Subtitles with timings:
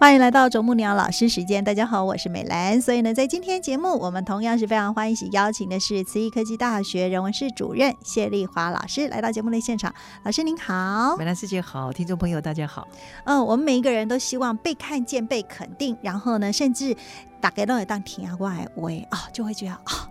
[0.00, 2.80] 欢迎来到啄木鸟老师时间，大家好，我是美兰。
[2.80, 9.92] 所以呢，在今天节目，我们同样是非常欢喜邀请的是慈益科技大学人文室主任谢丽华老师来到节目的现场。
[10.22, 12.86] 老师您好，美兰师姐好，听众朋友大家好。
[13.24, 16.96] 嗯，我们每一个人都希望被看见、被肯定，然后呢，甚至
[17.40, 20.08] 打给到一当听过来喂啊，就会觉得啊。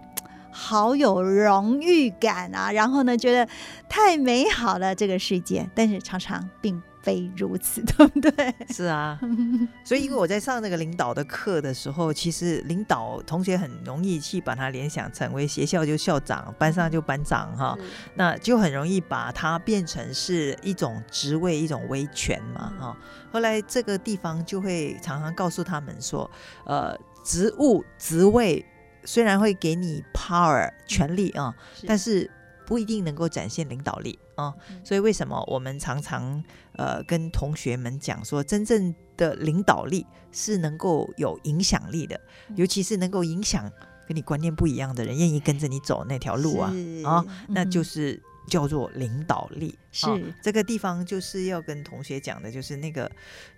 [0.59, 2.71] 好有荣誉感啊！
[2.71, 3.47] 然后呢，觉得
[3.87, 8.55] 太美好了这个世界，但是常常并非如此，对不对？
[8.69, 9.19] 是啊，
[9.83, 17.77] 所以因为我在上那个领导的课的时候，其实领导同学很容易去把他联想成为学校就校长，班上就班长哈，
[18.15, 22.97] 那就很容易把它变成是一种职位、一种威权嘛哈。
[23.31, 26.29] 后来这个地方就会常常告诉他们说，
[26.65, 28.65] 呃，职务、职位。
[29.05, 31.55] 虽然会给你 power 权力啊，
[31.87, 32.29] 但是
[32.65, 34.55] 不一定能够展现领导力啊。
[34.85, 36.41] 所以为什么我们常常
[36.77, 42.17] 呃跟同学们讲说，真正的领导力是能够有影响力的，
[42.55, 43.69] 尤其是能够影响
[44.07, 46.71] 跟你观念不一样的人，愿意跟着你走那条路啊
[47.03, 49.77] 啊，那就是叫做领导力。
[49.91, 50.07] 是
[50.41, 53.11] 这个地方就是要跟同学讲的，就是那个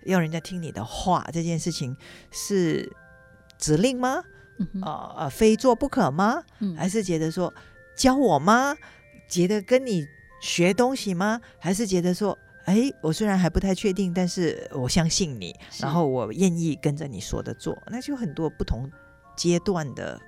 [0.04, 1.96] 要人家听你的话这件事情
[2.32, 2.90] 是
[3.58, 4.22] 指令吗？
[4.82, 6.42] 啊啊，非做不可吗？
[6.76, 7.52] 还是觉得说
[7.96, 8.76] 教我吗？
[9.28, 10.04] 觉得跟你
[10.40, 11.40] 学东西吗？
[11.58, 18.90] 还是觉得说，哎，我虽然还不太确定，但是我相信你，然后我愿意跟着你说的做，那就很多不同
[19.36, 20.20] 阶段的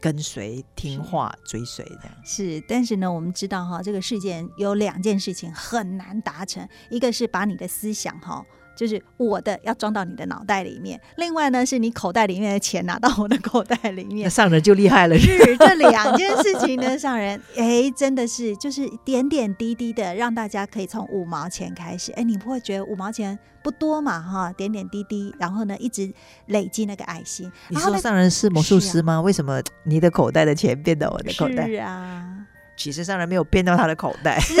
[0.00, 2.14] 跟随、听话、追随这样。
[2.24, 8.44] 是，但是呢，我们知道哈，这个世界有两件事情很难达成，一个是把你的思想哈。
[8.76, 14.28] 就是我的要装到你的脑袋里面，另外呢，是你口袋里面的钱拿到我的口袋里面。
[14.28, 24.20] 上人就厉害了，是这两件事情呢，上人哎，真的是就是点点滴滴的，让大家可以从五毛钱开始，哎，你不会觉得五毛钱不多嘛？
[24.20, 26.12] 哈，点点滴滴，然后呢，一直
[26.46, 27.50] 累积那个爱心。
[27.68, 29.20] 你说上人是魔术师吗？
[29.20, 31.68] 为什么你的口袋的钱变到我的口袋？
[31.68, 32.46] 是啊，
[32.76, 34.56] 其实上人没有变到他的口袋， 是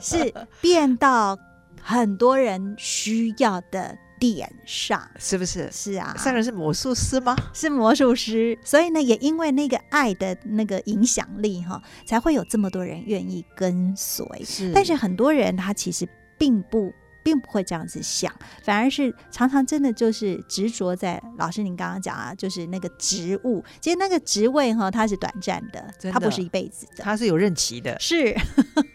[0.00, 1.36] 是变到。
[1.82, 5.68] 很多人需要的点上，是不是？
[5.72, 7.36] 是啊，上人是魔术师吗？
[7.52, 14.24] 是魔术师，所以呢，也因为那个爱的那个影响力哈，才会有这么多人愿意跟随。
[14.44, 16.92] 是，但是很多人他其实并不。
[17.22, 28.34] 并不会这样子想，反而是常常真的就是执着在老师您刚刚讲啊，就是那个职务，其实那个职位哈，它是短暂的，它不是一辈子的，它是有任期的，是。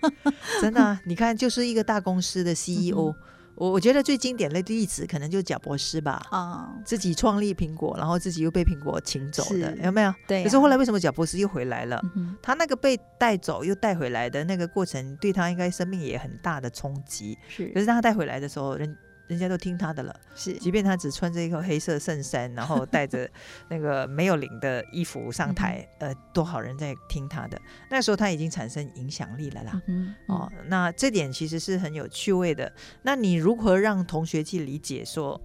[0.61, 0.99] 真的。
[1.05, 3.13] 你看，就是一个大公司的 CEO。
[3.57, 10.13] 我我觉得最经典的例子可能就是贾博士吧，啊，自己创立苹果，然后自己又被苹果请走的，有没有？
[10.27, 10.43] 对。
[10.43, 12.01] 可是后来为什么贾博士又回来了？
[12.41, 17.37] 他那个被带走又带回来的那个过程，对他应该生命也很大的冲击。
[17.47, 17.67] 是。
[17.69, 18.95] 可是当他带回来的时候，人。
[19.27, 23.29] 人家都听他的了，是，即便他只穿着一个黑色衬衫，然后带着
[23.69, 27.59] 那个没有领的衣服上台，呃，多少人在听他的？
[27.89, 29.81] 那时候他已经产生影响力了啦。
[30.27, 32.71] 哦，那这点其实是很有趣味的。
[33.01, 35.39] 那你如何让同学去理解说，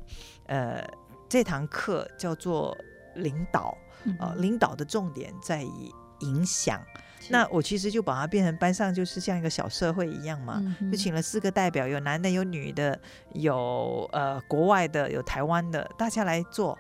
[0.47, 0.83] 呃，
[1.29, 2.77] 这堂课叫做
[3.17, 3.77] 领导，
[4.21, 6.81] 呃，领导的重点在于影响。
[7.29, 12.99] 那我其实就把它变成班上就是像一个小社会一样嘛，就请了四个代表，有男的，有女的，
[13.35, 16.79] 有呃国外的，有台湾的，大家来做。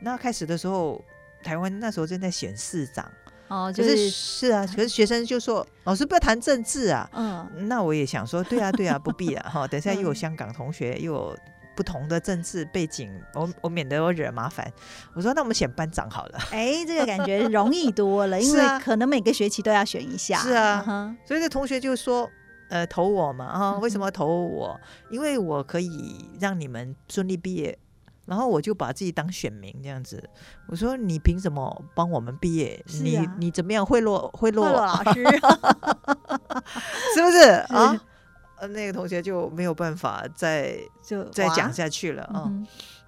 [0.00, 1.02] 那开始的时候，
[1.42, 3.10] 台湾那时候正在选市长。
[3.48, 11.38] 哦，就是是啊，可是学生就说老师不要谈政治啊，嗯，那我也想说对啊对啊不必啊哈， 等下又有香港同学又有。
[11.76, 14.70] 不同的政治背景，我我免得我惹麻烦。
[15.14, 16.38] 我说那我们选班长好了。
[16.52, 20.38] 哎，这个感觉容易多了， 因为可能每个学期都要选一下。
[20.38, 22.30] 是啊，所以这同学就说，
[22.68, 23.78] 呃，投我嘛啊？
[23.78, 24.78] 为什么投我？
[25.10, 27.78] 因为我可以让你们顺利毕业，
[28.26, 30.22] 然后我就把自己当选民这样子。
[30.68, 32.82] 我说你凭什么帮我们毕业？
[33.02, 35.24] 你你怎么样贿赂贿赂老师？
[37.14, 37.38] 是不是
[37.74, 38.00] 啊？
[38.64, 42.50] 呃，那个同学就没有办法再就再讲下去了啊。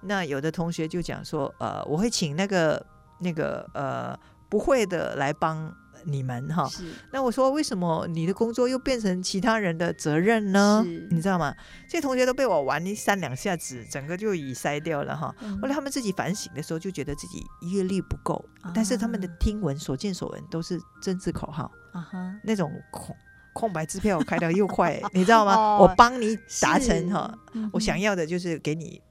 [0.01, 2.85] 那有的同学就讲说，呃，我会请那个
[3.19, 4.17] 那个呃
[4.49, 5.73] 不会的来帮
[6.05, 6.69] 你们哈。
[7.11, 10.83] 那我说为什么你的工作又变成其他人的责任呢？
[11.09, 11.53] 你知道吗？
[11.89, 15.35] 这些同学都被我玩一三两下子，整个就已塞掉了哈。
[15.41, 17.43] 嗯后来他们自己反省的时候，就觉得自己
[17.73, 18.45] 阅历不够，
[18.75, 23.15] 但是他们的啊听闻、所见所闻都是政治口号，啊哈，那种空
[23.57, 25.55] 空白支票开的又快，你知道吗？
[25.55, 29.01] 哦我帮你达成哈，嗯我想要的就是给你。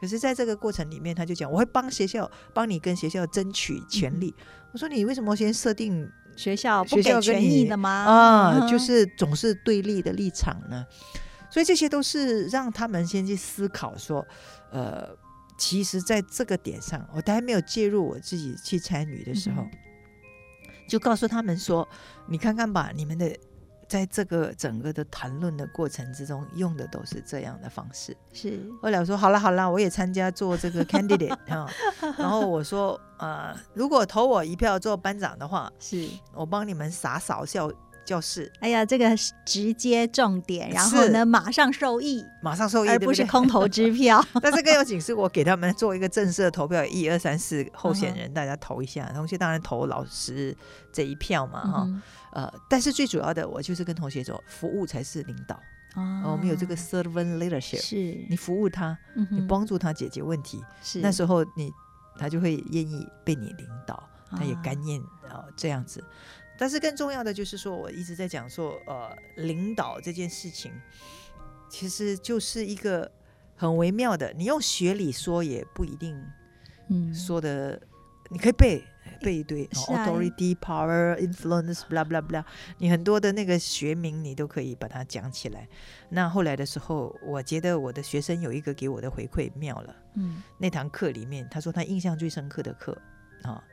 [0.00, 4.34] 可是，在这个过程里面，他就讲，我会帮学校，帮你跟学校争取权利。
[4.72, 7.90] 我说，你为什么先设定学校不学校跟给权益你的吗？
[7.90, 10.86] 啊，嗯就是总是对立的立场呢？
[11.50, 14.26] 所以这些都是让他们先去思考说，
[14.70, 15.06] 呃，
[15.58, 19.70] 其实在这个点上，我都还没有介入我自己去参与的时候，嗯
[20.88, 21.86] 就告诉他们说，
[22.26, 23.36] 你看看吧，你们的
[23.90, 28.16] 在这个整个的谈论的过程之中，用的都是这样的方式。
[28.32, 28.62] 是。
[28.80, 31.68] 后来我说好了好了，我也参加做这个 candidate 啊，
[32.16, 37.68] 然后我说呃，如果投我一票做班长的话，是，我帮你们洒扫教
[38.10, 44.20] 教室，哎呀，这个是直接重点，然后呢，马上受益，马上受益，而不是空头支票。
[44.42, 49.08] 但这个要紧，是，我给他们做一个正式的投票，一二三四候选嗯人，大家投一下。
[49.14, 50.56] 同学当然投老师
[50.92, 52.02] 这一票嘛，哈、嗯
[52.32, 55.60] 呃，但是最主要的，我就是跟同学说，服务才是领导。
[55.94, 58.26] 哼哦我们有这个哦 servant leadership，是。
[58.28, 60.98] 你服务他，嗯你帮助他解决问题，是。
[61.00, 61.72] 那时候你
[62.18, 66.02] 他就会愿意被你领导，他也啊甘愿哦这样子。
[66.60, 70.70] 但是更重要的就是说，我一直在讲说，呃，领导这件事情，
[71.70, 73.10] 其实就是一个
[73.56, 76.22] 很微妙的，你用学理说也不一定
[76.90, 77.80] 嗯说的，
[78.28, 78.84] 你可以背
[79.22, 82.44] 背一堆、哦啊 authority、power、influence、blah blah blah，
[82.76, 85.66] 你很多的那个学名你都可以把它讲起来。
[86.10, 89.96] 那后来的时候，我觉得我的学生有一个给我的回馈妙了。
[90.16, 92.94] 嗯那堂课里面，他说他印象最深刻的课
[93.44, 93.64] 啊，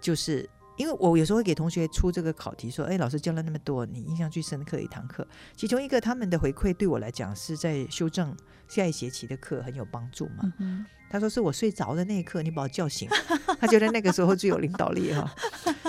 [0.00, 5.26] 就是因为我有时候会给同学出这个考题，说，哎，老师教了那么多，你印象最深刻的一堂课，
[5.56, 8.36] 其中一个他们的回馈对我来讲是在修正
[8.68, 10.52] 下一学期的课很有帮助嘛。
[10.58, 13.08] 嗯他说是我睡着的那一刻，你把我叫醒，
[13.60, 15.32] 他觉得那个时候最有领导力哈。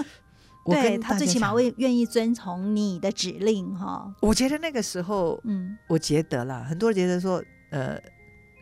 [0.64, 4.14] 我对他最起码会愿意遵从你的指令哈。
[4.22, 8.00] 我觉得那个时候，嗯我觉得啦，很多人觉得说，呃，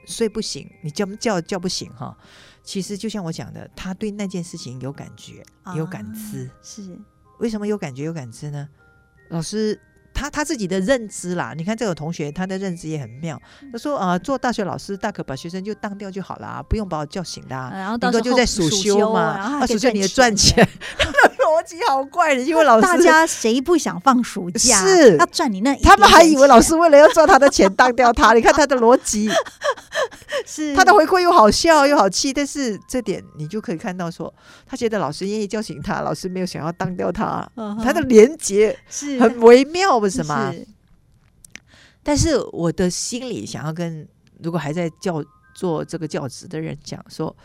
[0.06, 2.18] 睡不醒，你叫叫叫不醒哈。
[2.66, 5.46] 其实就像我讲的，他对那件事情有感觉、
[5.78, 6.48] 有感知。
[6.48, 7.00] 啊是
[7.40, 8.68] 为什么有感觉、有感知呢？
[9.30, 9.80] 老师
[10.16, 13.40] 他他自己的认知啦，你看这个同学他的认知也很妙。
[13.62, 17.70] 嗯他说啊、呃做大学老师大可把学生就当掉就好啦，不用把我叫醒啦。
[17.74, 20.68] 呃然后到时候就在暑修嘛，然后啊，还可以暑修你也赚钱，
[20.98, 24.80] 他的逻辑好怪的，因为老师大家谁不想放暑 假？
[24.82, 29.30] 是要赚你那一他们还以为老师为了要赚他的钱当掉他，你看他的逻辑，
[30.46, 34.34] 是他的回馈又好笑又好气，但是这点你就可以看到说，
[34.66, 37.48] 他觉得老师愿意叫醒他，老师没有想要当掉他，
[37.84, 40.52] 他的连结是很微妙，为什么？
[40.54, 40.68] 是
[42.04, 44.08] 但是我的心里想要跟
[44.40, 45.26] 如果还在教
[45.56, 47.36] 做这个教职的人讲说，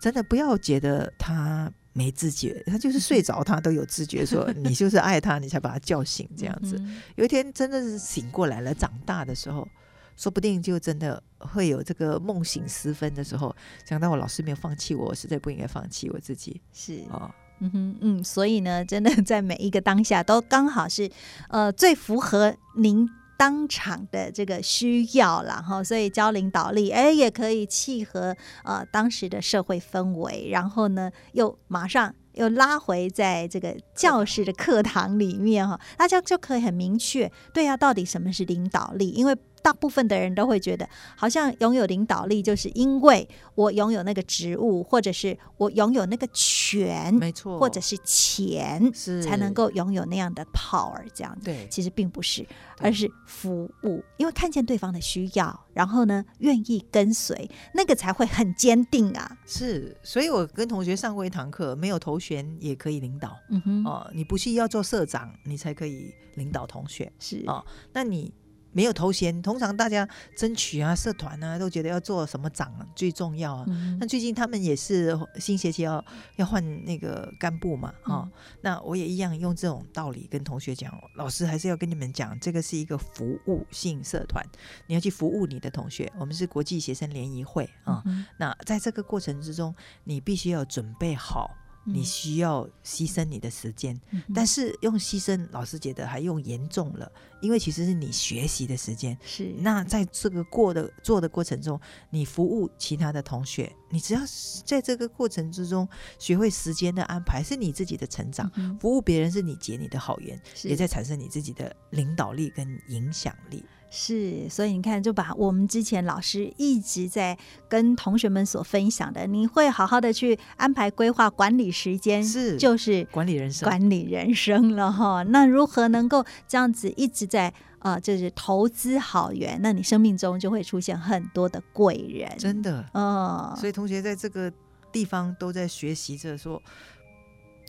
[0.00, 6.76] 真的不要觉得他没自觉，他就是睡着他都有自觉，说你就是爱他，你才把他叫醒这样子。
[6.80, 9.68] 嗯有一天真的是醒过来了，长大的时候，
[10.16, 13.54] 说不定就真的会有这个梦醒时分的时候，
[13.84, 17.30] 想到我老师没有放弃我，我实在不应该放弃我自己是哦。
[17.60, 21.10] 嗯哼，嗯，所以呢，真的在每一个当下都刚好是，
[21.48, 39.10] 呃，最符合您当场的这个需要了，哈，所以教领导力，哎，也可以契合呃当时的社会氛围，然后呢，又马上又拉回在这个教室的课堂里面哈，大家就可以很明确，对啊，到底什么是领导力？
[39.10, 39.36] 因为
[39.68, 51.04] 大部分的人都会觉得，好像拥有领导力，就是因为我拥有那个职务，或者是我拥有那个权，没错，或者是钱，是才能够拥有那样的 power。
[51.12, 52.46] 这样子，对其实并不是，
[52.78, 59.36] 而是服务，因为看见对方的需要，然后呢，愿意跟随，那个才会很坚定啊。
[59.44, 64.10] 是，所以我跟同学上过一堂课，没有头衔也可以领导嗯哼，哦。
[64.14, 67.12] 你不是要做社长，你才可以领导同学。
[67.18, 68.32] 是哦那你
[68.72, 73.64] 没有头衔，通常大家争取啊、社团啊，都觉得要做什么长最重要啊。
[73.68, 76.04] 嗯那最近他们也是新学期要
[76.36, 84.44] 要换那个干部嘛，哈、嗯那我也一样用这种道理跟同学讲，老师还是要跟你们讲，这个是一个服务性社团，
[84.86, 86.12] 你要去服务你的同学。
[86.18, 91.50] 我们是国际学生联谊会啊、嗯那在这个过程之中，你必须要准备好
[91.92, 93.98] 你需要牺牲你的时间，
[94.34, 99.16] 但是用牺牲，老师觉得还用严重了，因为其实是你学习的时间。
[99.24, 99.54] 是。
[99.58, 101.80] 那在这个过的做的过程中，
[102.10, 104.20] 你服务其他的同学，你只要
[104.64, 113.64] 在这个过程之中学会时间的安排，是你自己的成长；服务别人是你结你的好缘，也在产生你自己的领导力跟影响力。
[113.90, 117.36] 是，所以你看，就把我们之前老师一直在
[117.68, 125.22] 跟同学们所分享的，你会好好的去安排规划管理时间，是就是管理人生，管理人生了哈。
[125.22, 133.56] 那如何能够这样子一直在呃，就是投资好缘，那你生命中就会出现很多的贵人，真的，嗯。
[133.56, 134.52] 所以同学在这个
[134.92, 136.62] 地方都在学习着说，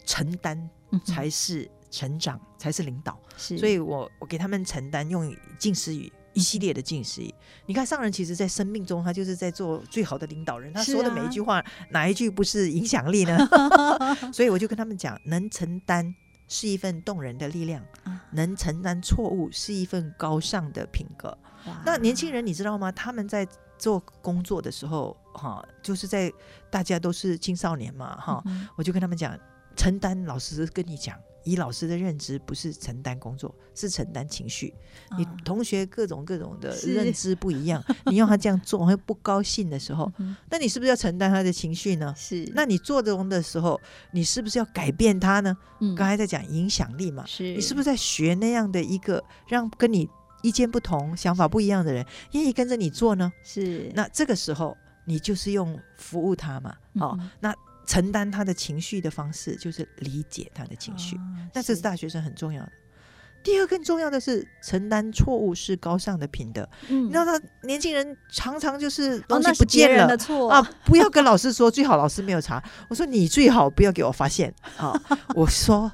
[0.05, 0.69] 承担
[1.05, 1.69] 才是。
[1.89, 7.33] 成长才是领导，所以我我给他们承担用近思语一系列的近思语。
[7.65, 13.37] 你看上人其实，在生命中他就是在做最好的领导人，他说的每一句话，哪一句不是影响力呢？
[14.31, 16.13] 所以我就跟他们讲，能承担
[16.47, 17.83] 是一份动人的力量，
[18.31, 21.35] 能承担错误是一份高尚的品格。
[21.85, 22.91] 那年轻人你知道吗？
[22.91, 26.31] 他们在做工作的时候，哈，就是在
[26.69, 28.43] 大家都是青少年嘛，哈，
[28.75, 29.37] 我就跟他们讲，
[29.75, 31.17] 承担，老师跟你讲。
[31.43, 34.73] 以老师的认知，不是承担工作，是承担情绪。
[35.17, 40.11] 你同学各种各种的认知不一样，你要他这样做，会不高兴的时候，
[40.49, 42.13] 那你是不是要承担他的情绪呢？
[42.17, 42.49] 是。
[42.53, 43.79] 那你做这种的时候，
[44.11, 45.57] 你是不是要改变他呢？
[45.79, 45.95] 嗯。
[45.95, 50.07] 刚才在讲影响力嘛，是你是不是在学那样的一个让跟你
[50.41, 53.31] 意见不同、想法不一样的人愿意跟着你做呢？
[53.43, 53.91] 是。
[53.95, 56.75] 那这个时候，你就是用服务他嘛？
[56.95, 57.55] 哦，那。
[57.89, 61.17] 承担他的情绪的方式，就是理解他的情绪。
[61.55, 62.71] 那这是大学生很重要的。
[63.41, 66.69] 第二更重要的是，承担错误是高尚的品德。
[66.89, 70.15] 嗯，你知道，他年轻人常常就是东西不见了
[70.51, 72.63] 啊，不要跟老师说，最好老师没有查。
[72.89, 74.93] 我说你最好不要给我发现啊。
[75.33, 75.91] 我说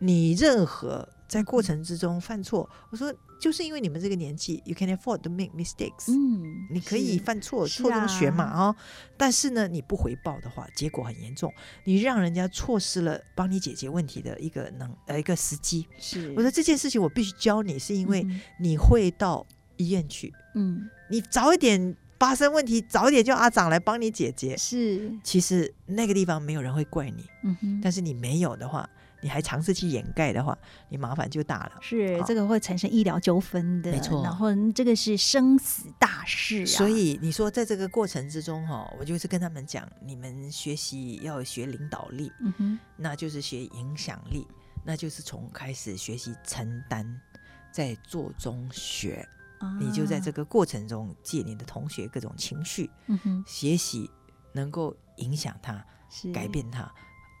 [0.00, 3.10] 你任何在过程之中犯错，我说。
[3.40, 6.12] 就是因为你们这个年纪，you can afford to make mistakes。
[6.12, 8.76] 嗯，你可以犯错，错中学嘛哦。
[9.16, 11.50] 但是呢，你不回报的话，结果很严重，
[11.84, 15.88] 你让人家错失了帮你解决问题的一个能呃一个时机。
[15.98, 18.26] 是，我说这件事情我必须教你，是因为
[18.60, 19.46] 你会到
[19.78, 20.30] 医院去。
[20.54, 24.56] 嗯，你早一点发生问题，早一点叫阿长来帮你解决。
[24.56, 27.26] 是，其实那个地方没有人会怪你。
[27.42, 28.88] 嗯哼，但是你没有的话。
[29.22, 30.56] 你还尝试去掩盖的话，
[30.88, 31.72] 你麻烦就大了。
[31.82, 34.22] 是这个会产生医疗纠纷的，没错。
[34.24, 36.64] 然后这个是生死大事啊。
[36.64, 44.46] 所以你说在这个过程之中哈，我就是跟他们讲，你们学习要学领导力，嗯哼，那就是学影响力，
[44.86, 47.20] 那就是从开始学习承担，
[47.70, 49.28] 在做中学，
[49.78, 52.90] 你就在这个过程中借你的同学各种情绪，
[53.46, 54.10] 学习
[54.52, 55.84] 能够影响他，
[56.32, 56.90] 改变他。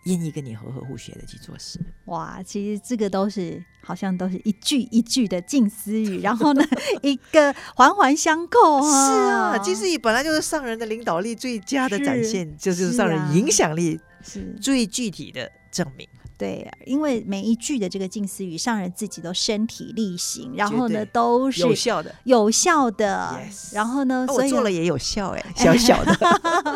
[0.04, 2.42] 愿意跟你和和互学的去做事，哇！
[2.42, 6.64] 其实这个都是好像都是一句一句的近思语，然后呢，
[7.04, 8.80] 一个环环相扣。
[8.80, 8.88] 是
[9.28, 16.08] 啊，近思语本来就是上人的领导力最佳的展现，就是上人影响力是最具体的证明。
[16.40, 23.38] 对，因为每一句的这个近似语，上人自己都身体力行，然后呢都是有效的，有效的。
[23.74, 26.16] 然后呢，所以做了也有效，哎，小小的。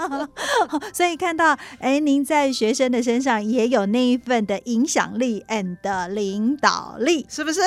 [0.92, 7.62] 所以看到，哎，您在学生的身上也有那一份的影响力 and 领导力，是不是？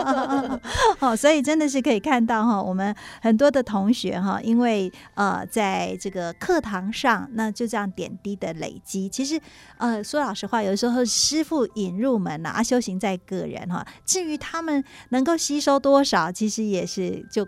[1.00, 9.40] 好，所以真的是可以看到哈，我们很多的同学哈，因为呃，在这个课堂上，那就这样点滴的累积，其实
[9.78, 11.05] 呃，说老实话，有时候。
[11.06, 13.86] 师傅引入门呐，啊，修行在个人哈。
[14.04, 17.46] 至于他们能够吸收多少，其实也是就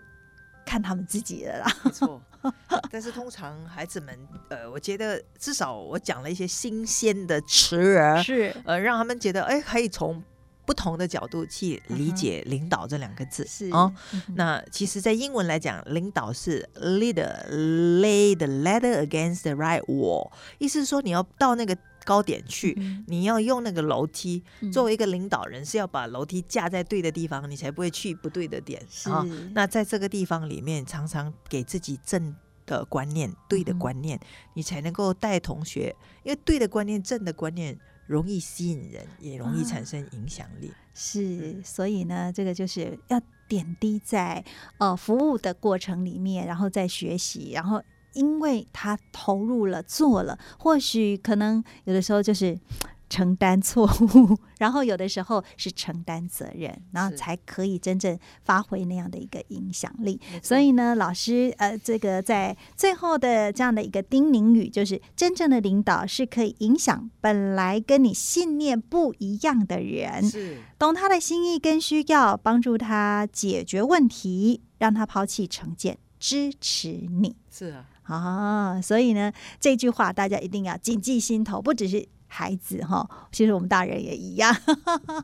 [0.64, 1.76] 看他们自己的啦。
[1.82, 2.20] 没错，
[2.90, 4.18] 但是通常孩子们，
[4.50, 10.22] 呃，我觉得至少我讲了一些新鲜的词儿，是呃，让他们觉得哎，可以从
[10.66, 13.46] 不同的角度去理解“领导”这两个字。
[13.46, 13.90] 是啊，
[14.34, 21.76] 那其实，在英文来讲，领导是 leader，lay the ladder against the right wall，意思是说你要到那个。
[22.08, 22.74] 高点去，
[23.06, 24.42] 你要用那个楼梯。
[24.72, 29.22] 作为一个领导人，是要把楼梯架在对的地方，你才不会去不对的点啊。
[29.52, 32.34] 那在这个地方里面，常常给自己正
[32.64, 34.18] 的观念、对的观念，
[34.54, 35.94] 你才能够带同学。
[36.22, 40.72] 因为对的观念、正的观念容易吸引人，也容易产生影响力。
[40.94, 44.42] 是，所以呢，这个就是要点滴在
[44.78, 47.82] 呃服务的过程里面，然后再学习，然后。
[48.18, 52.58] 因为他投入了做了，或许可能有的时候就是
[53.08, 60.20] 承担错误， 然后有的时候是承担责任，然后才可以真正发挥那样的一个影响力。
[60.42, 77.34] 所以呢，老师呃，这个在最后的这样的一个叮咛语，就是真正的领导是可以影响本来跟你信念不一样的人，是懂他的心意跟需要，帮助他解决问题，让他抛弃成见，支持你。
[77.50, 82.08] 是啊，啊，所以呢，这句话大家一定要谨记心头，不只是。
[82.30, 84.54] 孩子哈，其实我们大人也一样。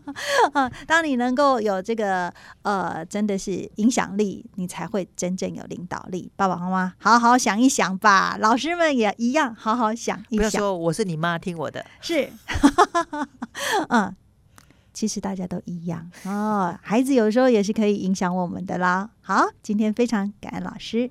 [0.88, 6.32] 当你能够有这个呃，真的是影响力，你才会真正有领导力。
[6.34, 8.38] 爸爸妈妈，好好想一想吧。
[8.40, 10.38] 老师们也一样，好好想一想。
[10.38, 11.84] 不要说我是你妈，听我的。
[12.00, 12.32] 是，
[13.90, 14.16] 嗯，
[14.94, 16.74] 其实大家都一样哦。
[16.80, 19.10] 孩子有时候也是可以影响我们的啦。
[19.20, 21.10] 好，今天非常感恩老师。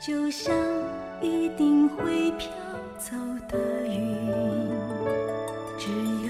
[0.00, 0.56] 就像
[1.20, 2.48] 一定会飘
[2.98, 3.14] 走
[3.46, 4.26] 的云，
[5.78, 5.90] 只
[6.26, 6.29] 有。